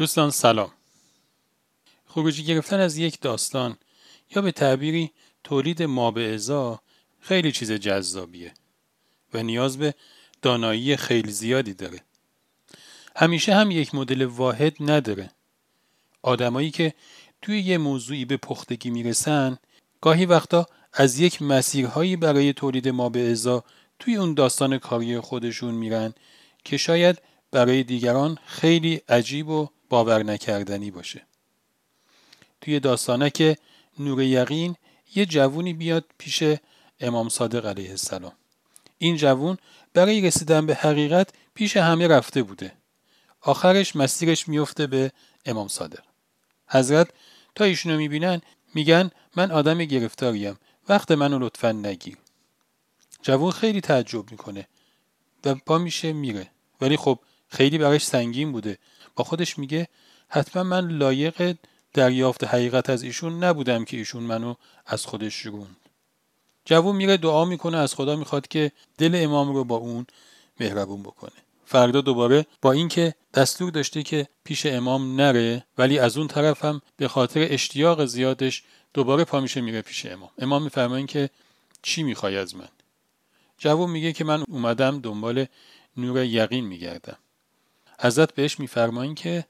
[0.00, 0.70] دوستان سلام.
[2.06, 3.76] خروجی گرفتن از یک داستان
[4.36, 5.10] یا به تعبیری
[5.44, 6.80] تولید ما به ازا
[7.20, 8.54] خیلی چیز جذابیه
[9.34, 9.94] و نیاز به
[10.42, 12.00] دانایی خیلی زیادی داره.
[13.16, 15.30] همیشه هم یک مدل واحد نداره.
[16.22, 16.94] آدمایی که
[17.42, 19.58] توی یه موضوعی به پختگی می‌رسن
[20.00, 23.64] گاهی وقتا از یک مسیرهایی برای تولید ما به ازا
[23.98, 26.14] توی اون داستان کاری خودشون میرن
[26.64, 31.22] که شاید برای دیگران خیلی عجیب و باور نکردنی باشه.
[32.60, 33.56] توی داستانه که
[33.98, 34.76] نور یقین
[35.14, 36.42] یه جوونی بیاد پیش
[37.00, 38.32] امام صادق علیه السلام.
[38.98, 39.58] این جوون
[39.94, 42.72] برای رسیدن به حقیقت پیش همه رفته بوده.
[43.40, 45.12] آخرش مسیرش میفته به
[45.46, 46.02] امام صادق.
[46.68, 47.08] حضرت
[47.54, 48.40] تا ایشونو می‌بینن
[48.74, 52.16] میگن من آدم گرفتاریم وقت منو لطفا نگیر.
[53.22, 54.68] جوون خیلی تعجب می‌کنه
[55.44, 56.50] و پا میشه میره
[56.80, 57.18] ولی خب
[57.50, 58.78] خیلی براش سنگین بوده.
[59.16, 59.88] با خودش میگه
[60.28, 61.56] حتما من لایق
[61.94, 64.54] دریافت حقیقت از ایشون نبودم که ایشون منو
[64.86, 65.76] از خودش شروند
[66.64, 70.06] جوون میره دعا می‌کنه از خدا می‌خواد که دل امام رو با اون
[70.60, 71.30] مهربون بکنه.
[71.66, 76.80] فردا دوباره با اینکه دستور داشته که پیش امام نره ولی از اون طرف هم
[76.96, 78.62] به خاطر اشتیاق زیادش
[78.94, 80.30] دوباره پا میشه میره پیش امام.
[80.38, 81.30] امام میفرمایین که
[81.82, 82.68] چی می‌خوای از من؟
[83.58, 85.46] جوون میگه که من اومدم دنبال
[85.96, 87.16] نور یقین میگردم.
[88.00, 89.46] حضرت بهش میفرمایین که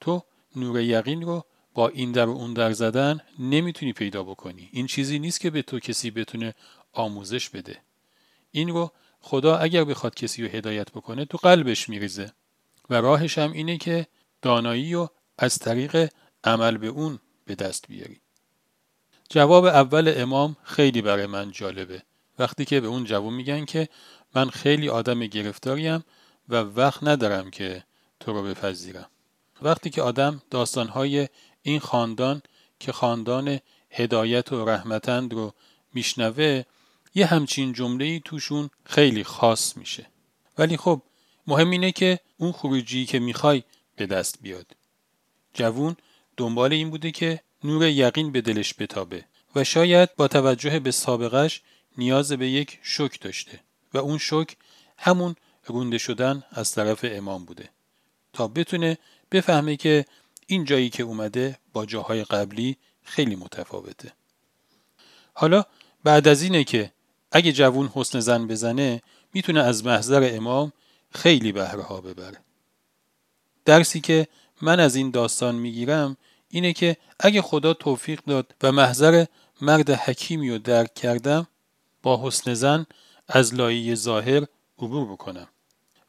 [0.00, 0.22] تو
[0.56, 4.68] نور یقین رو با این در و اون در زدن نمی‌تونی پیدا بکنی.
[4.72, 6.54] این چیزی نیست که به تو کسی بتونه
[6.92, 7.78] آموزش بده.
[8.50, 12.32] این رو خدا اگر بخواد کسی رو هدایت بکنه تو قلبش میریزه.
[12.90, 14.06] و راهش هم اینه که
[14.42, 16.10] دانایی رو از طریق
[16.44, 18.20] عمل به اون به دست بیاری.
[19.28, 22.02] جواب اول امام خیلی برای من جالبه.
[22.38, 23.88] وقتی که به اون جوون میگن که
[24.34, 26.04] من خیلی آدم گرفتاریم
[26.50, 27.84] و وقت ندارم که
[28.20, 29.06] تو رو بپذیرم.
[29.62, 31.28] وقتی که آدم داستانهای
[31.62, 32.42] این خاندان
[32.78, 35.54] که خاندان هدایت و رحمتند رو
[35.94, 36.62] میشنوه
[37.14, 40.06] یه همچین جمله توشون خیلی خاص میشه.
[40.58, 41.02] ولی خب
[41.46, 43.62] مهم اینه که اون خروجی که می‌خوای
[43.96, 44.66] به دست بیاد.
[45.54, 45.96] جوون
[46.36, 49.24] دنبال این بوده که نور یقین به دلش بتابه
[49.54, 51.62] و شاید با توجه به سابقش
[51.98, 53.60] نیاز به یک شک داشته
[53.94, 54.56] و اون شک
[54.98, 55.36] همون
[55.70, 57.68] رونده شدن از طرف امام بوده.
[58.32, 58.98] تا بتونه
[59.32, 60.04] بفهمه که
[60.46, 64.12] این جایی که اومده با جاهای قبلی خیلی متفاوته.
[65.32, 65.64] حالا
[66.04, 66.92] بعد از اینه که
[67.32, 69.02] اگه جوون حسن زن بزنه
[69.34, 70.72] می‌تونه از محضر امام
[71.10, 72.38] خیلی بهره ببره.
[73.64, 74.28] درسی که
[74.62, 76.16] من از این داستان می‌گیرم
[76.48, 79.24] اینه که اگه خدا توفیق داد و محضر
[79.60, 81.46] مرد حکیمی رو درک کردم
[82.02, 82.86] با حسن زن
[83.28, 84.46] از لایه ظاهر
[84.78, 85.48] عبور بکنم.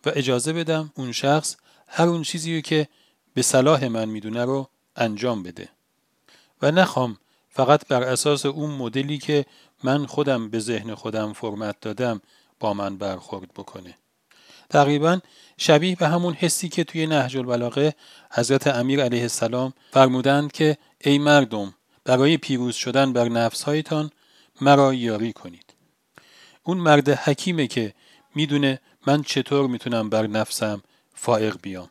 [0.05, 1.55] و اجازه بدم اون شخص
[1.87, 2.87] هر اون چیزی که
[3.33, 5.69] به صلاح من می‌دونه رو انجام بده.
[6.61, 7.17] و نخوام
[7.49, 9.45] فقط بر اساس اون مدلی که
[9.83, 12.21] من خودم به ذهن خودم فرمت دادم
[12.59, 13.97] با من برخورد بکنه.
[14.69, 15.19] تقریبا
[15.57, 17.95] شبیه به همون حسی که توی نهج البلاغه
[18.31, 21.73] حضرت امیر علیه السلام فرمودند که ای مردم
[22.03, 24.11] برای پیروز شدن بر نفسهایتان
[24.61, 25.73] مرا یاری کنید.
[26.63, 27.93] اون مرد حکیمه که
[28.35, 30.81] می‌دونه من چطور می‌تونم بر نفسم
[31.13, 31.89] فائق بیام.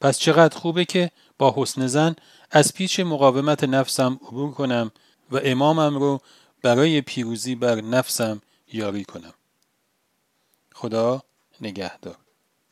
[0.00, 2.16] پس چقدر خوبه که با حسن زن
[2.50, 4.90] از پیچ مقاومت نفسم عبور کنم
[5.30, 6.20] و امامم رو
[6.62, 8.42] برای پیروزی بر نفسم
[8.72, 9.34] یاری کنم.
[10.74, 11.22] خدا
[11.60, 12.25] نگهدار.